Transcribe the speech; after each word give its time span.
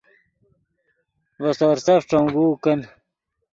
ڤے 1.39 1.49
سورسف 1.59 2.01
ݯونگوؤ 2.09 2.53
کن 2.63 2.79